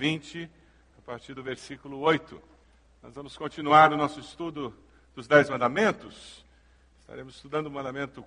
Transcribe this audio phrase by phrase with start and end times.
[0.00, 0.50] 20,
[0.98, 2.40] a partir do versículo 8.
[3.02, 4.74] Nós vamos continuar o nosso estudo
[5.14, 6.42] dos Dez Mandamentos.
[7.00, 8.24] Estaremos estudando o mandamento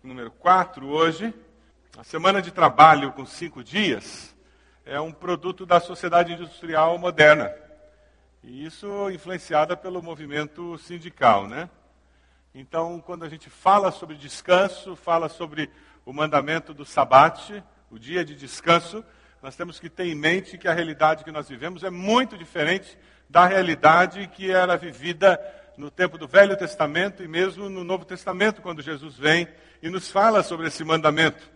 [0.00, 1.34] número 4 hoje.
[1.96, 4.32] A semana de trabalho com cinco dias
[4.86, 7.52] é um produto da sociedade industrial moderna.
[8.44, 11.68] E isso influenciada pelo movimento sindical, né?
[12.54, 15.68] Então, quando a gente fala sobre descanso, fala sobre
[16.06, 19.04] o mandamento do sabate, o dia de descanso,
[19.42, 22.98] nós temos que ter em mente que a realidade que nós vivemos é muito diferente
[23.28, 25.40] da realidade que era vivida
[25.76, 29.46] no tempo do Velho Testamento e mesmo no Novo Testamento, quando Jesus vem
[29.80, 31.48] e nos fala sobre esse mandamento.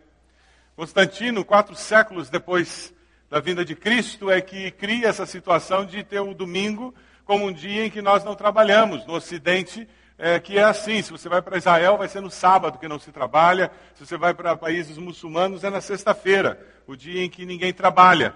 [0.77, 2.95] Constantino, quatro séculos depois
[3.29, 6.95] da vinda de Cristo, é que cria essa situação de ter o domingo
[7.25, 9.05] como um dia em que nós não trabalhamos.
[9.07, 9.89] No Ocidente,
[10.19, 12.99] é, que é assim: se você vai para Israel, vai ser no sábado que não
[12.99, 17.45] se trabalha, se você vai para países muçulmanos, é na sexta-feira, o dia em que
[17.47, 18.35] ninguém trabalha.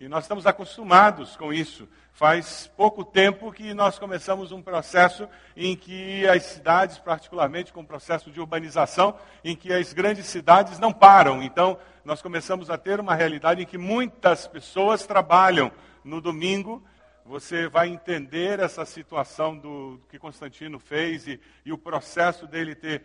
[0.00, 1.88] E nós estamos acostumados com isso.
[2.12, 7.86] Faz pouco tempo que nós começamos um processo em que as cidades, particularmente com o
[7.86, 11.42] processo de urbanização, em que as grandes cidades não param.
[11.42, 15.72] Então, nós começamos a ter uma realidade em que muitas pessoas trabalham
[16.04, 16.82] no domingo
[17.24, 22.74] você vai entender essa situação do, do que Constantino fez e, e, o processo dele
[22.74, 23.02] ter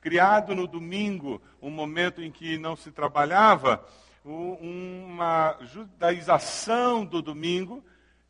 [0.00, 3.84] criado no domingo um momento em que não se trabalhava,
[4.24, 7.82] uma judaização do domingo,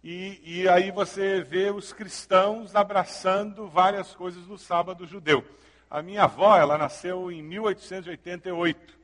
[0.03, 5.45] e, e aí você vê os cristãos abraçando várias coisas do sábado judeu.
[5.91, 9.00] A minha avó, ela nasceu em 1888.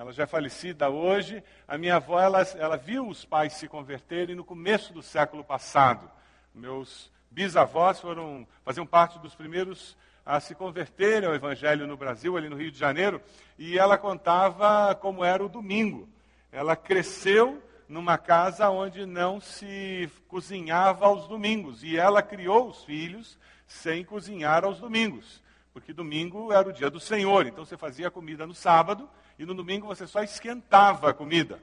[0.00, 1.44] Ela já é falecida hoje.
[1.68, 6.10] A minha avó, ela, ela viu os pais se converterem no começo do século passado.
[6.54, 9.94] Meus bisavós foram, faziam parte dos primeiros
[10.24, 13.20] a se converterem ao Evangelho no Brasil, ali no Rio de Janeiro,
[13.58, 16.08] e ela contava como era o domingo.
[16.50, 23.38] Ela cresceu numa casa onde não se cozinhava aos domingos, e ela criou os filhos
[23.66, 25.42] sem cozinhar aos domingos,
[25.74, 29.06] porque domingo era o dia do Senhor, então você fazia comida no sábado
[29.40, 31.62] e no domingo você só esquentava a comida.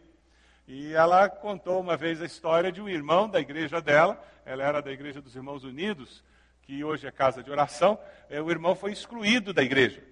[0.68, 4.82] E ela contou uma vez a história de um irmão da igreja dela, ela era
[4.82, 6.24] da igreja dos Irmãos Unidos,
[6.64, 8.00] que hoje é casa de oração,
[8.32, 10.04] é, o irmão foi excluído da igreja.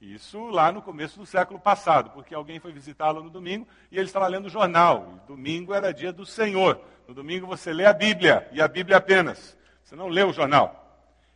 [0.00, 4.06] Isso lá no começo do século passado, porque alguém foi visitá-lo no domingo e ele
[4.06, 5.20] estava lendo o jornal.
[5.24, 6.80] E domingo era dia do Senhor.
[7.08, 9.58] No domingo você lê a Bíblia, e a Bíblia apenas.
[9.82, 10.89] Você não lê o jornal.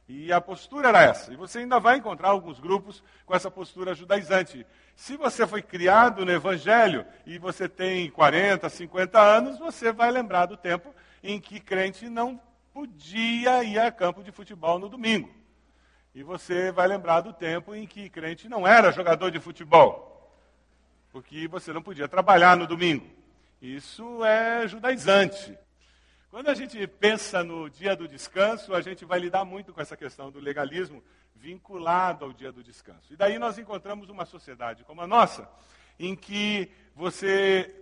[0.06, 1.32] E a postura era essa.
[1.32, 4.66] E você ainda vai encontrar alguns grupos com essa postura judaizante.
[4.94, 10.46] Se você foi criado no Evangelho e você tem 40, 50 anos, você vai lembrar
[10.46, 12.38] do tempo em que crente não
[12.72, 15.30] podia ir a campo de futebol no domingo.
[16.14, 20.32] E você vai lembrar do tempo em que crente não era jogador de futebol,
[21.10, 23.06] porque você não podia trabalhar no domingo.
[23.60, 25.58] Isso é judaizante.
[26.34, 29.96] Quando a gente pensa no dia do descanso, a gente vai lidar muito com essa
[29.96, 31.00] questão do legalismo
[31.32, 33.12] vinculado ao dia do descanso.
[33.12, 35.48] E daí nós encontramos uma sociedade como a nossa,
[35.96, 37.72] em que você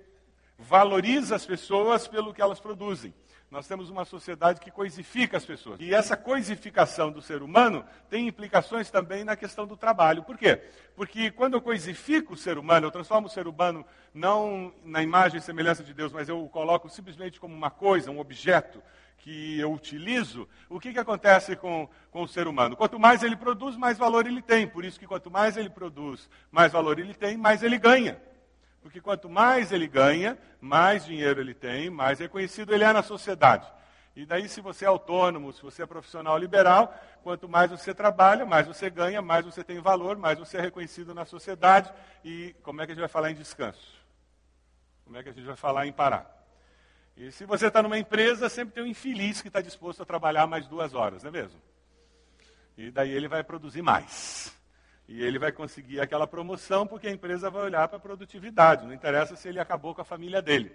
[0.58, 3.14] valoriza as pessoas pelo que elas produzem.
[3.52, 5.78] Nós temos uma sociedade que coisifica as pessoas.
[5.78, 10.22] E essa coisificação do ser humano tem implicações também na questão do trabalho.
[10.22, 10.62] Por quê?
[10.96, 13.84] Porque quando eu coisifico o ser humano, eu transformo o ser humano
[14.14, 18.10] não na imagem e semelhança de Deus, mas eu o coloco simplesmente como uma coisa,
[18.10, 18.82] um objeto
[19.18, 22.74] que eu utilizo, o que, que acontece com, com o ser humano?
[22.74, 24.66] Quanto mais ele produz, mais valor ele tem.
[24.66, 28.18] Por isso que quanto mais ele produz, mais valor ele tem, mais ele ganha.
[28.82, 33.66] Porque quanto mais ele ganha, mais dinheiro ele tem, mais reconhecido ele é na sociedade.
[34.14, 38.44] E daí, se você é autônomo, se você é profissional liberal, quanto mais você trabalha,
[38.44, 41.90] mais você ganha, mais você tem valor, mais você é reconhecido na sociedade.
[42.22, 44.02] E como é que a gente vai falar em descanso?
[45.04, 46.42] Como é que a gente vai falar em parar?
[47.16, 50.46] E se você está numa empresa, sempre tem um infeliz que está disposto a trabalhar
[50.46, 51.60] mais duas horas, não é mesmo?
[52.76, 54.54] E daí ele vai produzir mais.
[55.08, 58.94] E ele vai conseguir aquela promoção porque a empresa vai olhar para a produtividade, não
[58.94, 60.74] interessa se ele acabou com a família dele.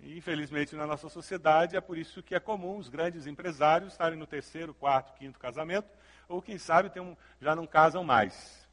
[0.00, 4.18] E, infelizmente, na nossa sociedade, é por isso que é comum os grandes empresários estarem
[4.18, 5.88] no terceiro, quarto, quinto casamento,
[6.28, 8.68] ou quem sabe um, já não casam mais.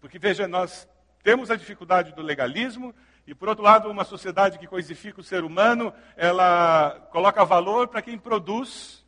[0.00, 0.88] Porque, veja, nós
[1.22, 2.94] temos a dificuldade do legalismo,
[3.26, 8.02] e, por outro lado, uma sociedade que coisifica o ser humano, ela coloca valor para
[8.02, 9.04] quem produz,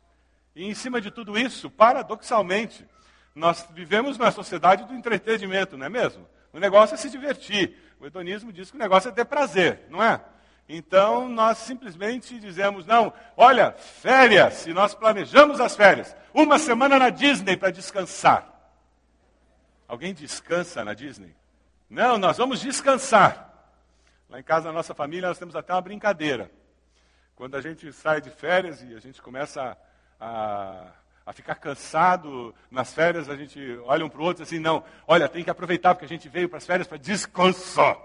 [0.55, 2.85] e, em cima de tudo isso, paradoxalmente,
[3.35, 6.27] nós vivemos na sociedade do entretenimento, não é mesmo?
[6.51, 7.77] O negócio é se divertir.
[7.99, 10.21] O hedonismo diz que o negócio é ter prazer, não é?
[10.67, 17.09] Então nós simplesmente dizemos: não, olha, férias, se nós planejamos as férias, uma semana na
[17.09, 18.49] Disney para descansar.
[19.87, 21.35] Alguém descansa na Disney?
[21.89, 23.51] Não, nós vamos descansar.
[24.29, 26.49] Lá em casa, na nossa família, nós temos até uma brincadeira.
[27.35, 29.77] Quando a gente sai de férias e a gente começa
[30.19, 30.91] a, a
[31.25, 35.29] a ficar cansado nas férias, a gente olha um para o outro assim, não, olha,
[35.29, 37.97] tem que aproveitar porque a gente veio para as férias para descansar.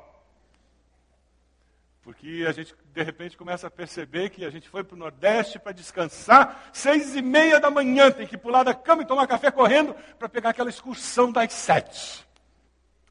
[2.03, 5.59] Porque a gente, de repente, começa a perceber que a gente foi para o Nordeste
[5.59, 9.51] para descansar, seis e meia da manhã, tem que pular da cama e tomar café
[9.51, 12.27] correndo para pegar aquela excursão das sete.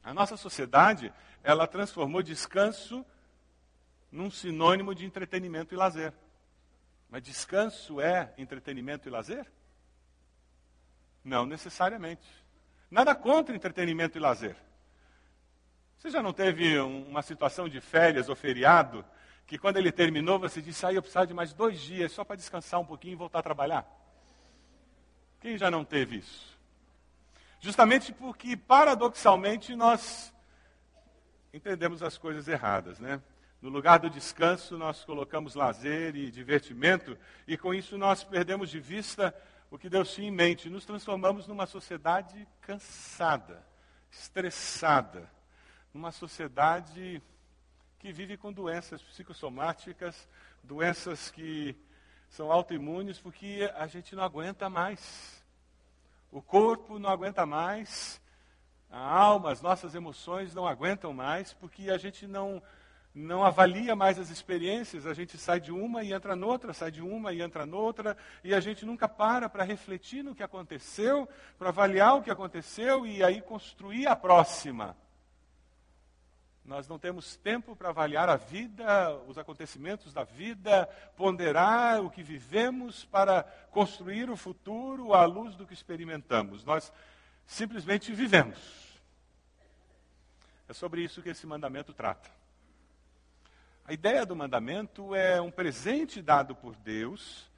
[0.02, 1.12] A nossa sociedade,
[1.44, 3.06] ela transformou descanso
[4.10, 6.12] num sinônimo de entretenimento e lazer.
[7.08, 9.46] Mas descanso é entretenimento e lazer?
[11.28, 12.26] Não necessariamente.
[12.90, 14.56] Nada contra entretenimento e lazer.
[15.98, 19.04] Você já não teve uma situação de férias ou feriado
[19.46, 22.36] que quando ele terminou você disse, ah, eu precisava de mais dois dias só para
[22.36, 23.86] descansar um pouquinho e voltar a trabalhar?
[25.38, 26.58] Quem já não teve isso?
[27.60, 30.32] Justamente porque, paradoxalmente, nós
[31.52, 33.20] entendemos as coisas erradas, né?
[33.60, 38.80] No lugar do descanso, nós colocamos lazer e divertimento, e com isso nós perdemos de
[38.80, 39.34] vista
[39.70, 40.70] o que Deus tinha em mente.
[40.70, 43.64] Nos transformamos numa sociedade cansada,
[44.10, 45.30] estressada,
[45.92, 47.22] numa sociedade
[47.98, 50.28] que vive com doenças psicossomáticas,
[50.62, 51.76] doenças que
[52.28, 55.44] são autoimunes, porque a gente não aguenta mais.
[56.30, 58.20] O corpo não aguenta mais,
[58.90, 62.62] a alma, as nossas emoções não aguentam mais, porque a gente não
[63.18, 67.02] não avalia mais as experiências, a gente sai de uma e entra noutra, sai de
[67.02, 71.28] uma e entra noutra, e a gente nunca para para refletir no que aconteceu,
[71.58, 74.96] para avaliar o que aconteceu e aí construir a próxima.
[76.64, 82.22] Nós não temos tempo para avaliar a vida, os acontecimentos da vida, ponderar o que
[82.22, 86.64] vivemos para construir o futuro à luz do que experimentamos.
[86.64, 86.92] Nós
[87.46, 88.58] simplesmente vivemos.
[90.68, 92.37] É sobre isso que esse mandamento trata.
[93.88, 97.50] A ideia do mandamento é um presente dado por Deus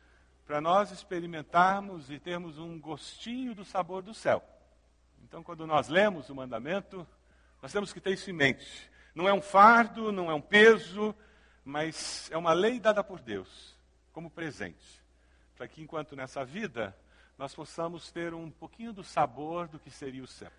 [0.47, 4.41] para nós experimentarmos e termos um gostinho do sabor do céu.
[5.25, 7.05] Então, quando nós lemos o mandamento,
[7.61, 8.89] nós temos que ter isso em mente.
[9.13, 11.13] Não é um fardo, não é um peso,
[11.65, 13.77] mas é uma lei dada por Deus
[14.13, 15.03] como presente,
[15.57, 16.97] para que enquanto nessa vida
[17.37, 20.53] nós possamos ter um pouquinho do sabor do que seria o céu.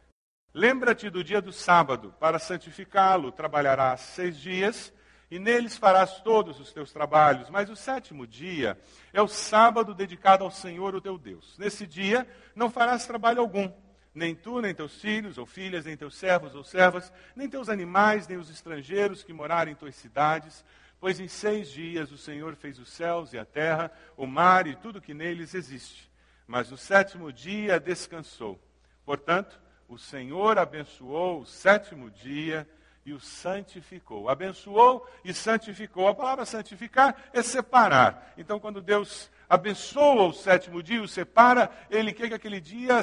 [0.54, 4.92] Lembra-te do dia do sábado, para santificá-lo, trabalharás seis dias
[5.32, 7.50] e neles farás todos os teus trabalhos.
[7.50, 8.78] Mas o sétimo dia
[9.14, 11.58] é o sábado dedicado ao Senhor, o teu Deus.
[11.58, 13.72] Nesse dia não farás trabalho algum,
[14.14, 18.28] nem tu, nem teus filhos ou filhas, nem teus servos ou servas, nem teus animais,
[18.28, 20.66] nem os estrangeiros que morarem em tuas cidades,
[21.00, 24.76] pois em seis dias o Senhor fez os céus e a terra, o mar e
[24.76, 26.12] tudo que neles existe.
[26.46, 28.60] Mas no sétimo dia descansou.
[29.06, 29.58] Portanto,
[29.88, 32.68] o Senhor abençoou o sétimo dia
[33.06, 34.30] e o santificou.
[34.30, 36.08] Abençoou e santificou.
[36.08, 38.34] A palavra santificar é separar.
[38.38, 43.02] Então, quando Deus abençoa o sétimo dia, o separa, ele quer que aquele dia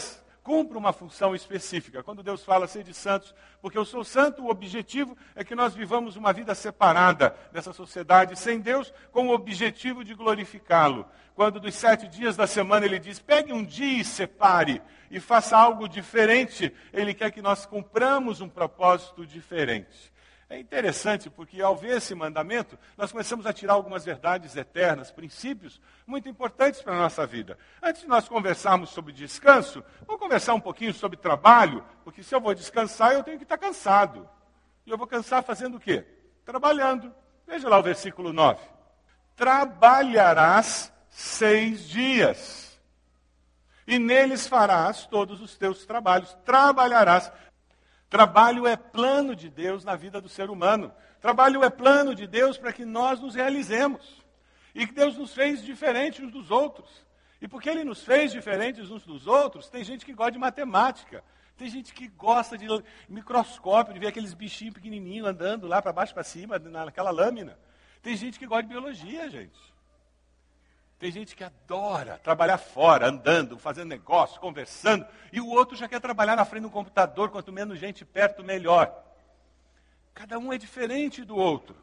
[0.49, 2.02] cumpra uma função específica.
[2.02, 5.75] Quando Deus fala ser de santos, porque eu sou santo, o objetivo é que nós
[5.75, 11.07] vivamos uma vida separada dessa sociedade, sem Deus, com o objetivo de glorificá-lo.
[11.35, 15.55] Quando dos sete dias da semana ele diz, pegue um dia e separe, e faça
[15.55, 20.11] algo diferente, ele quer que nós cumpramos um propósito diferente.
[20.50, 25.78] É interessante porque, ao ver esse mandamento, nós começamos a tirar algumas verdades eternas, princípios
[26.07, 27.59] muito importantes para a nossa vida.
[27.83, 32.40] Antes de nós conversarmos sobre descanso, vamos conversar um pouquinho sobre trabalho, porque se eu
[32.40, 34.28] vou descansar, eu tenho que estar cansado.
[34.87, 36.07] E eu vou cansar fazendo o quê?
[36.47, 37.14] Trabalhando.
[37.47, 38.59] Veja lá o versículo 9.
[39.37, 42.69] Trabalharás seis dias,
[43.87, 46.35] e neles farás todos os teus trabalhos.
[46.45, 47.33] Trabalharás
[48.08, 50.92] Trabalho é plano de Deus na vida do ser humano.
[51.20, 54.24] Trabalho é plano de Deus para que nós nos realizemos.
[54.74, 57.06] E que Deus nos fez diferentes uns dos outros.
[57.40, 61.22] E porque Ele nos fez diferentes uns dos outros, tem gente que gosta de matemática.
[61.56, 62.66] Tem gente que gosta de
[63.08, 67.58] microscópio, de ver aqueles bichinhos pequenininhos andando lá para baixo para cima, naquela lâmina.
[68.00, 69.58] Tem gente que gosta de biologia, gente.
[70.99, 76.00] Tem gente que adora trabalhar fora, andando, fazendo negócio, conversando, e o outro já quer
[76.00, 78.93] trabalhar na frente do computador, quanto menos gente perto, melhor.
[80.12, 81.76] Cada um é diferente do outro.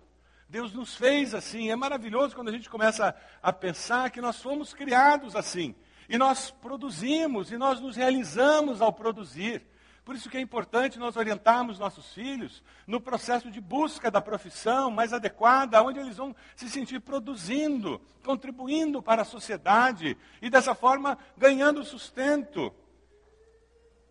[0.50, 1.72] Deus nos fez assim.
[1.72, 5.74] É maravilhoso quando a gente começa a pensar que nós fomos criados assim.
[6.10, 9.66] E nós produzimos, e nós nos realizamos ao produzir.
[10.06, 14.92] Por isso que é importante nós orientarmos nossos filhos no processo de busca da profissão
[14.92, 21.18] mais adequada, onde eles vão se sentir produzindo, contribuindo para a sociedade e dessa forma
[21.36, 22.72] ganhando sustento.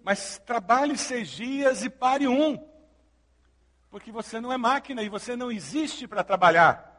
[0.02, 2.58] Mas trabalhe seis dias e pare um,
[3.88, 6.90] porque você não é máquina e você não existe para trabalhar.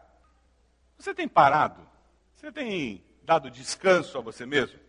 [0.97, 1.85] Você tem parado?
[2.33, 4.84] Você tem dado descanso a você mesmo?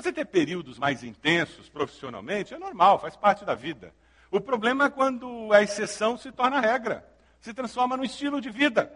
[0.00, 3.94] Você ter períodos mais intensos profissionalmente é normal, faz parte da vida.
[4.30, 7.06] O problema é quando a exceção se torna regra,
[7.38, 8.90] se transforma num estilo de vida.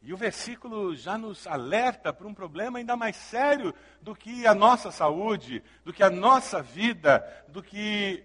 [0.00, 4.54] E o versículo já nos alerta para um problema ainda mais sério do que a
[4.54, 8.24] nossa saúde, do que a nossa vida, do que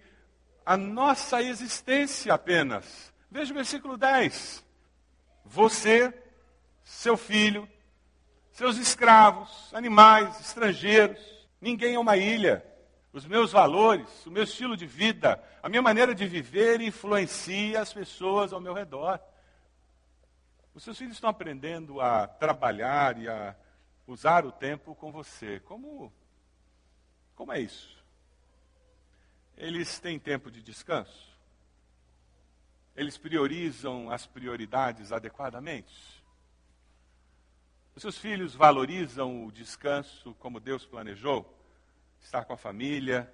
[0.64, 3.12] a nossa existência apenas.
[3.30, 4.64] Veja o versículo 10.
[5.44, 6.10] Você,
[6.82, 7.68] seu filho,
[8.60, 11.18] seus escravos, animais, estrangeiros.
[11.62, 12.62] Ninguém é uma ilha.
[13.10, 17.90] Os meus valores, o meu estilo de vida, a minha maneira de viver influencia as
[17.90, 19.18] pessoas ao meu redor.
[20.74, 23.56] Os seus filhos estão aprendendo a trabalhar e a
[24.06, 25.60] usar o tempo com você.
[25.60, 26.12] Como,
[27.34, 27.96] como é isso?
[29.56, 31.34] Eles têm tempo de descanso?
[32.94, 36.19] Eles priorizam as prioridades adequadamente?
[38.00, 41.44] Seus filhos valorizam o descanso como Deus planejou?
[42.18, 43.30] Estar com a família,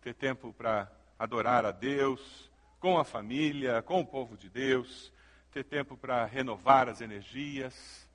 [0.00, 0.88] ter tempo para
[1.18, 5.12] adorar a Deus, com a família, com o povo de Deus,
[5.50, 8.08] ter tempo para renovar as energias.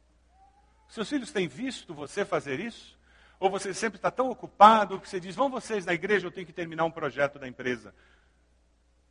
[0.87, 2.97] Seus filhos têm visto você fazer isso?
[3.37, 6.47] Ou você sempre está tão ocupado que você diz: vão vocês na igreja, eu tenho
[6.47, 7.93] que terminar um projeto da empresa.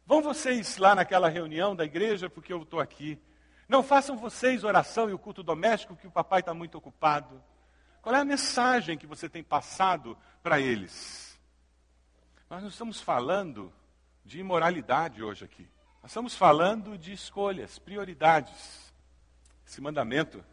[0.06, 3.20] Vão vocês lá naquela reunião da igreja, porque eu estou aqui.
[3.68, 7.42] Não façam vocês oração e o culto doméstico, que o papai está muito ocupado.
[8.00, 11.38] Qual é a mensagem que você tem passado para eles?
[12.50, 13.72] Nós não estamos falando
[14.24, 15.68] de imoralidade hoje aqui.
[16.02, 18.92] Nós estamos falando de escolhas, prioridades.
[19.66, 20.44] Esse mandamento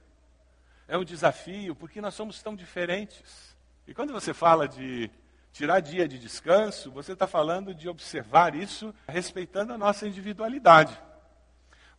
[0.87, 3.55] é um desafio porque nós somos tão diferentes.
[3.87, 5.09] E quando você fala de
[5.51, 10.95] tirar dia de descanso, você está falando de observar isso respeitando a nossa individualidade.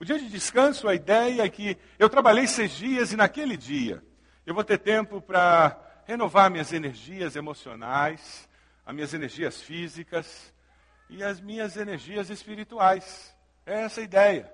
[0.00, 4.02] O dia de descanso, a ideia é que eu trabalhei seis dias e naquele dia
[4.46, 8.48] eu vou ter tempo para renovar minhas energias emocionais,
[8.86, 10.54] as minhas energias físicas
[11.10, 13.36] e as minhas energias espirituais.
[13.66, 14.50] É essa a ideia.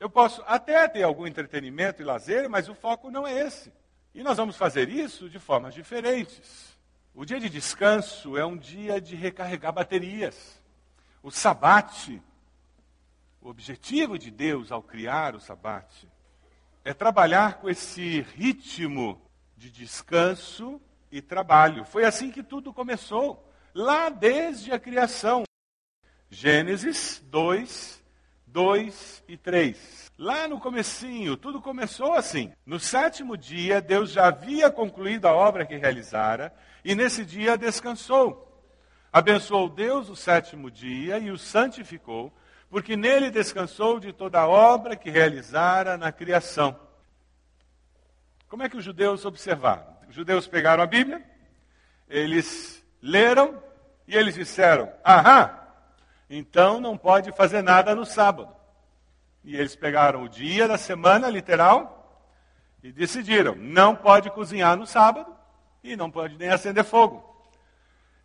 [0.00, 3.70] Eu posso até ter algum entretenimento e lazer, mas o foco não é esse.
[4.14, 6.74] E nós vamos fazer isso de formas diferentes.
[7.14, 10.62] O dia de descanso é um dia de recarregar baterias.
[11.22, 12.22] O sabate
[13.44, 16.08] o objetivo de Deus ao criar o sabate
[16.82, 19.20] é trabalhar com esse ritmo
[19.54, 20.80] de descanso
[21.12, 21.84] e trabalho.
[21.84, 25.44] Foi assim que tudo começou, lá desde a criação.
[26.30, 28.02] Gênesis 2,
[28.46, 30.10] 2 e 3.
[30.16, 32.50] Lá no comecinho, tudo começou assim.
[32.64, 38.40] No sétimo dia, Deus já havia concluído a obra que realizara e nesse dia descansou.
[39.12, 42.32] Abençoou Deus o sétimo dia e o santificou,
[42.74, 46.76] porque nele descansou de toda a obra que realizara na criação.
[48.48, 49.86] Como é que os judeus observaram?
[50.08, 51.22] Os judeus pegaram a Bíblia,
[52.08, 53.62] eles leram
[54.08, 55.56] e eles disseram: Aham,
[56.28, 58.52] então não pode fazer nada no sábado.
[59.44, 62.28] E eles pegaram o dia da semana, literal,
[62.82, 65.32] e decidiram: não pode cozinhar no sábado
[65.80, 67.22] e não pode nem acender fogo.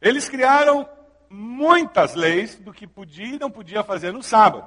[0.01, 0.89] Eles criaram
[1.29, 4.65] muitas leis do que podia e não podia fazer no sábado.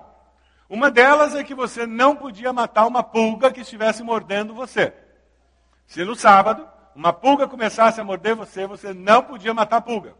[0.69, 4.93] Uma delas é que você não podia matar uma pulga que estivesse mordendo você.
[5.87, 10.15] Se no sábado uma pulga começasse a morder você, você não podia matar a pulga.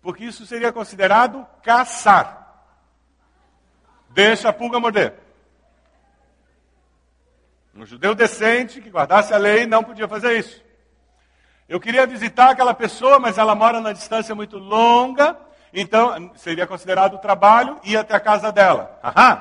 [0.00, 2.64] Porque isso seria considerado caçar.
[4.08, 5.14] Deixa a pulga morder.
[7.74, 10.62] Um judeu decente que guardasse a lei não podia fazer isso.
[11.70, 15.36] Eu queria visitar aquela pessoa, mas ela mora na distância muito longa,
[15.72, 18.98] então seria considerado trabalho ir até a casa dela.
[19.04, 19.40] Aham,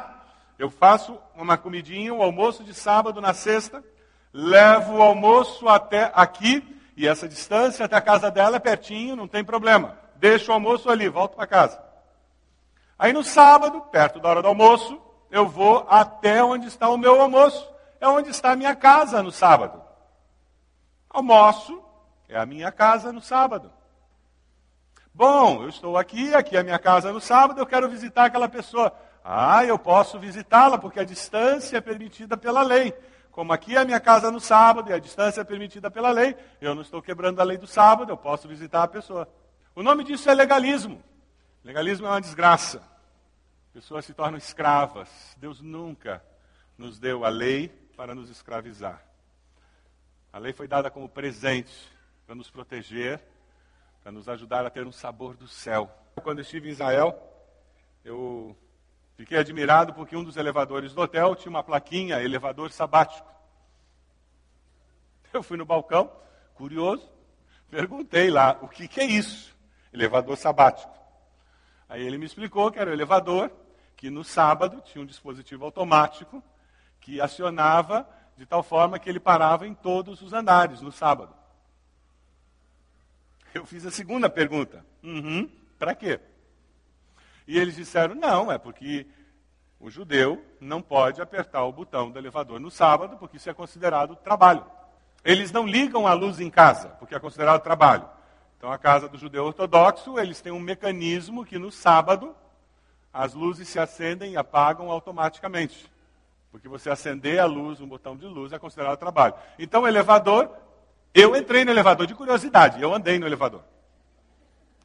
[0.60, 3.84] eu faço uma comidinha, um almoço de sábado na sexta,
[4.32, 6.64] levo o almoço até aqui,
[6.96, 9.98] e essa distância até a casa dela é pertinho, não tem problema.
[10.18, 11.82] Deixo o almoço ali, volto para casa.
[13.00, 17.20] Aí no sábado, perto da hora do almoço, eu vou até onde está o meu
[17.20, 17.68] almoço.
[18.00, 19.82] É onde está a minha casa no sábado.
[21.10, 21.89] Almoço
[22.30, 23.74] é a minha casa no sábado.
[25.14, 28.48] Bom, eu estou aqui, aqui é a minha casa no sábado, eu quero visitar aquela
[28.48, 28.96] pessoa.
[29.24, 32.94] Ah, eu posso visitá-la, porque a distância é permitida pela lei.
[33.32, 36.36] Como aqui é a minha casa no sábado e a distância é permitida pela lei,
[36.62, 39.28] eu não estou quebrando a lei do sábado, eu posso visitar a pessoa.
[39.76, 41.04] O nome disso é legalismo.
[41.64, 42.82] Legalismo é uma desgraça.
[43.74, 45.10] Pessoas se tornam escravas.
[45.38, 46.24] Deus nunca
[46.78, 49.04] nos deu a lei para nos escravizar.
[50.32, 51.99] A lei foi dada como presente
[52.30, 53.20] para nos proteger,
[54.04, 55.90] para nos ajudar a ter um sabor do céu.
[56.22, 57.20] Quando estive em Israel,
[58.06, 58.56] eu
[59.18, 63.28] Fiquei admirado porque um dos elevadores do hotel tinha uma plaquinha, elevador sabático.
[65.34, 66.10] Eu fui no balcão,
[66.54, 67.12] curioso,
[67.68, 69.58] perguntei lá, o que, que é isso?
[69.92, 70.94] Elevador sabático.
[71.90, 73.52] Aí ele me explicou que era o elevador,
[73.98, 76.44] que no sábado tinha um dispositivo automático
[77.02, 81.39] que acionava de tal forma que ele parava em todos os andares no sábado.
[83.54, 84.86] Eu fiz a segunda pergunta.
[85.04, 86.20] Uhum, para quê?
[87.48, 89.08] E eles disseram: não, é porque
[89.80, 94.16] o judeu não pode apertar o botão do elevador no sábado, porque isso é considerado
[94.16, 94.66] trabalho.
[95.24, 98.08] Eles não ligam a luz em casa, porque é considerado trabalho.
[98.58, 102.36] Então, a casa do judeu ortodoxo, eles têm um mecanismo que no sábado
[103.12, 105.90] as luzes se acendem e apagam automaticamente.
[106.52, 109.34] Porque você acender a luz, um botão de luz, é considerado trabalho.
[109.58, 110.52] Então, o elevador,
[111.14, 113.64] eu entrei no elevador de curiosidade, eu andei no elevador.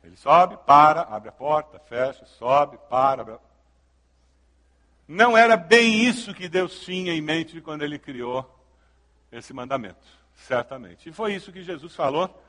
[0.03, 3.23] Ele sobe, para, abre a porta, fecha, sobe, para.
[3.23, 3.37] Abre...
[5.09, 8.51] Não era bem isso que Deus tinha em mente quando ele criou
[9.31, 11.09] esse mandamento, certamente.
[11.09, 12.43] E foi isso que Jesus falou.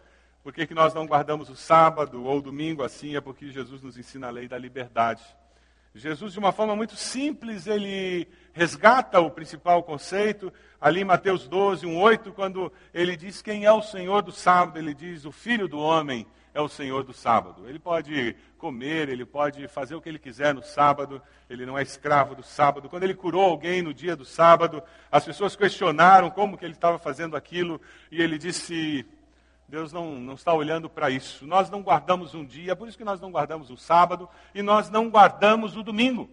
[0.44, 3.16] Por que, nós não guardamos o sábado ou o domingo assim?
[3.16, 5.24] É porque Jesus nos ensina a lei da liberdade.
[5.98, 10.52] Jesus, de uma forma muito simples, ele resgata o principal conceito.
[10.80, 14.78] Ali em Mateus 12, 1, 8, quando ele diz quem é o Senhor do sábado,
[14.78, 17.68] ele diz o Filho do Homem é o Senhor do sábado.
[17.68, 21.82] Ele pode comer, ele pode fazer o que ele quiser no sábado, ele não é
[21.82, 22.90] escravo do sábado.
[22.90, 27.00] Quando ele curou alguém no dia do sábado, as pessoas questionaram como que ele estava
[27.00, 27.80] fazendo aquilo,
[28.12, 29.06] e ele disse:
[29.68, 31.46] Deus não, não está olhando para isso.
[31.46, 34.90] Nós não guardamos um dia, por isso que nós não guardamos o sábado e nós
[34.90, 36.30] não guardamos o domingo.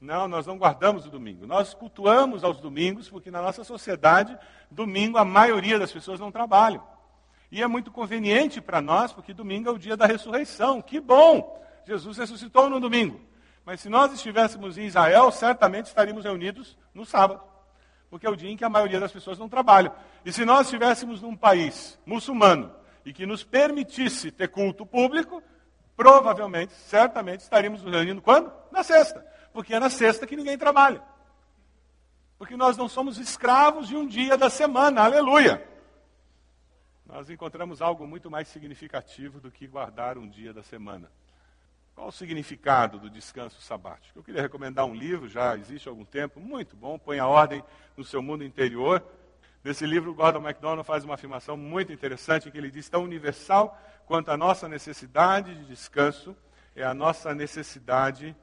[0.00, 1.46] Não, nós não guardamos o domingo.
[1.46, 4.36] Nós cultuamos aos domingos, porque na nossa sociedade,
[4.70, 6.82] domingo a maioria das pessoas não trabalham.
[7.50, 10.82] E é muito conveniente para nós, porque domingo é o dia da ressurreição.
[10.82, 11.62] Que bom!
[11.86, 13.20] Jesus ressuscitou no domingo.
[13.64, 17.53] Mas se nós estivéssemos em Israel, certamente estaríamos reunidos no sábado.
[18.14, 19.92] Porque é o dia em que a maioria das pessoas não trabalham.
[20.24, 22.72] E se nós estivéssemos num país muçulmano
[23.04, 25.42] e que nos permitisse ter culto público,
[25.96, 28.52] provavelmente, certamente, estaríamos nos reunindo quando?
[28.70, 29.26] Na sexta.
[29.52, 31.02] Porque é na sexta que ninguém trabalha.
[32.38, 35.02] Porque nós não somos escravos de um dia da semana.
[35.02, 35.66] Aleluia!
[37.04, 41.10] nós encontramos algo muito mais significativo do que guardar um dia da semana.
[41.94, 44.18] Qual o significado do descanso sabático?
[44.18, 47.62] Eu queria recomendar um livro, já existe há algum tempo, muito bom, põe a ordem
[47.96, 49.02] no seu mundo interior.
[49.62, 53.80] Nesse livro, Gordon MacDonald faz uma afirmação muito interessante, em que ele diz, tão universal
[54.06, 56.36] quanto a nossa necessidade de descanso
[56.74, 58.36] é a nossa necessidade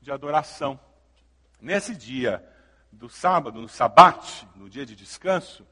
[0.00, 0.78] de adoração.
[1.60, 2.46] Nesse dia
[2.90, 5.66] do sábado, no sabate, no dia de descanso,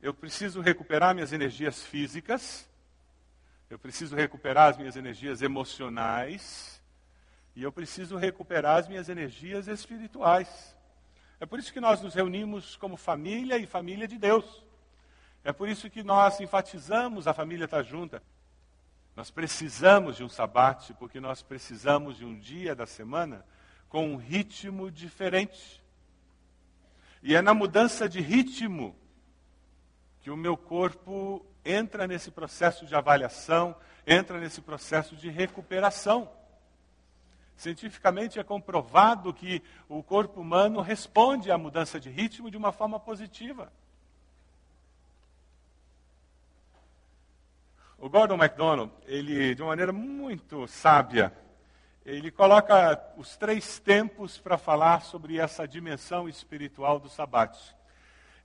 [0.00, 2.68] eu preciso recuperar minhas energias físicas,
[3.74, 6.80] Eu preciso recuperar as minhas energias emocionais
[7.56, 10.76] e eu preciso recuperar as minhas energias espirituais.
[11.40, 14.64] É por isso que nós nos reunimos como família e família de Deus.
[15.42, 18.22] É por isso que nós enfatizamos a família estar junta.
[19.16, 23.44] Nós precisamos de um sabate, porque nós precisamos de um dia da semana
[23.88, 25.82] com um ritmo diferente.
[27.24, 28.94] E é na mudança de ritmo
[30.20, 33.74] que o meu corpo entra nesse processo de avaliação,
[34.06, 36.30] entra nesse processo de recuperação.
[37.56, 42.98] Cientificamente é comprovado que o corpo humano responde à mudança de ritmo de uma forma
[42.98, 43.72] positiva.
[47.96, 51.32] O Gordon MacDonald, ele, de uma maneira muito sábia,
[52.04, 57.74] ele coloca os três tempos para falar sobre essa dimensão espiritual do sabate.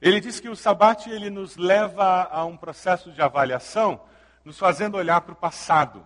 [0.01, 4.01] Ele diz que o sabate ele nos leva a um processo de avaliação,
[4.45, 6.05] nos fazendo olhar para o passado.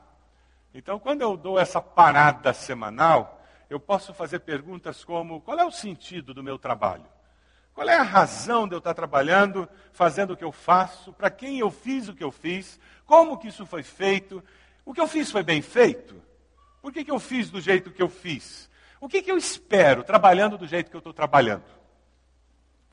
[0.73, 5.71] Então, quando eu dou essa parada semanal, eu posso fazer perguntas como: qual é o
[5.71, 7.06] sentido do meu trabalho?
[7.73, 11.12] Qual é a razão de eu estar trabalhando, fazendo o que eu faço?
[11.13, 12.79] Para quem eu fiz o que eu fiz?
[13.06, 14.43] Como que isso foi feito?
[14.86, 16.21] O que eu fiz foi bem feito?
[16.82, 18.69] Por que, que eu fiz do jeito que eu fiz?
[18.99, 21.63] O que, que eu espero trabalhando do jeito que eu estou trabalhando?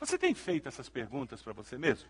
[0.00, 2.08] Você tem feito essas perguntas para você mesmo?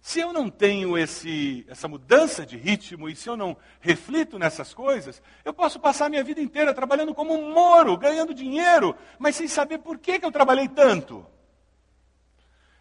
[0.00, 4.74] Se eu não tenho esse, essa mudança de ritmo e se eu não reflito nessas
[4.74, 9.36] coisas, eu posso passar a minha vida inteira trabalhando como um moro, ganhando dinheiro, mas
[9.36, 11.24] sem saber por que, que eu trabalhei tanto.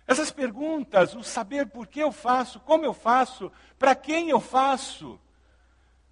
[0.07, 5.19] Essas perguntas, o saber por que eu faço, como eu faço, para quem eu faço,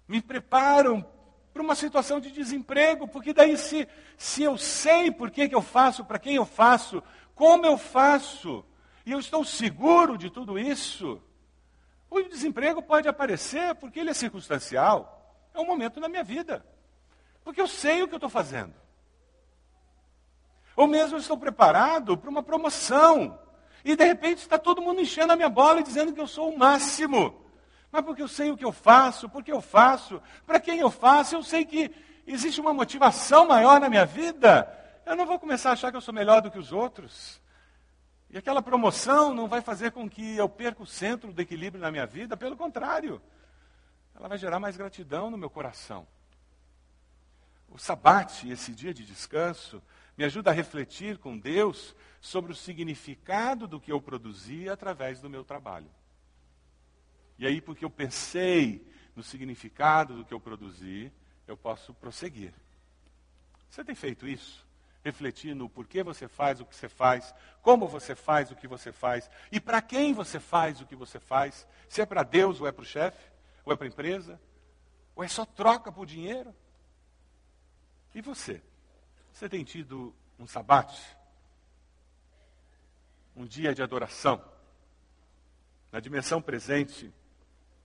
[0.06, 1.04] me preparam
[1.52, 5.60] para uma situação de desemprego, porque daí se, se eu sei por que, que eu
[5.60, 7.02] faço, para quem eu faço,
[7.34, 8.64] como eu faço,
[9.04, 11.22] e eu estou seguro de tudo isso,
[12.10, 16.64] o desemprego pode aparecer porque ele é circunstancial, é um momento na minha vida,
[17.44, 18.74] porque eu sei o que eu estou fazendo.
[20.76, 23.38] Ou mesmo eu estou preparado para uma promoção,
[23.84, 26.50] e de repente está todo mundo enchendo a minha bola e dizendo que eu sou
[26.50, 27.44] o máximo.
[27.90, 31.34] Mas porque eu sei o que eu faço, porque eu faço, para quem eu faço,
[31.34, 31.90] eu sei que
[32.26, 34.68] existe uma motivação maior na minha vida.
[35.10, 37.42] Eu não vou começar a achar que eu sou melhor do que os outros.
[38.30, 41.90] E aquela promoção não vai fazer com que eu perca o centro do equilíbrio na
[41.90, 43.20] minha vida, pelo contrário,
[44.14, 46.06] ela vai gerar mais gratidão no meu coração.
[47.68, 49.82] O sabate, esse dia de descanso,
[50.16, 55.28] me ajuda a refletir com Deus sobre o significado do que eu produzi através do
[55.28, 55.90] meu trabalho.
[57.36, 61.12] E aí, porque eu pensei no significado do que eu produzi,
[61.48, 62.54] eu posso prosseguir.
[63.68, 64.69] Você tem feito isso?
[65.02, 68.92] Refletir no porquê você faz o que você faz, como você faz o que você
[68.92, 71.66] faz e para quem você faz o que você faz.
[71.88, 73.30] Se é para Deus ou é para o chefe,
[73.64, 74.40] ou é para a empresa,
[75.14, 76.54] ou é só troca por dinheiro.
[78.14, 78.62] E você?
[79.32, 81.00] Você tem tido um sabate?
[83.34, 84.44] Um dia de adoração?
[85.90, 87.12] Na dimensão presente,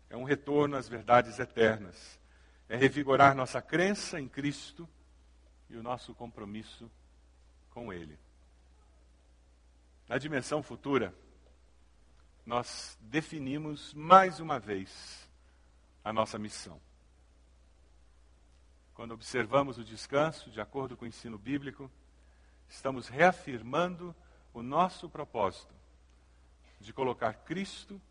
[0.09, 2.19] é um retorno às verdades eternas.
[2.67, 4.87] É revigorar nossa crença em Cristo
[5.69, 6.89] e o nosso compromisso
[7.75, 8.17] com Ele.
[10.07, 11.13] Na dimensão futura,
[12.45, 15.29] nós definimos mais uma vez
[16.01, 16.79] a nossa missão.
[18.93, 21.91] Quando observamos o descanso, de acordo com o ensino bíblico,
[22.69, 24.15] estamos reafirmando
[24.53, 25.75] o nosso propósito
[26.79, 28.01] de colocar Cristo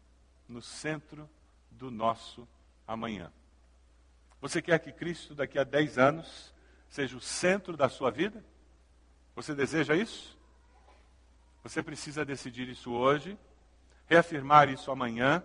[0.46, 1.26] no centro
[1.70, 2.46] do nosso
[2.86, 3.32] amanhã.
[4.42, 6.52] Você quer que Cristo, daqui a 10 anos,
[6.90, 8.44] seja o centro da sua vida?
[9.34, 10.38] Você deseja isso?
[11.62, 13.36] Você precisa decidir isso hoje,
[14.06, 15.42] reafirmar isso amanhã,